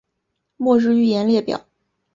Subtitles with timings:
[0.57, 1.67] 末日预言列表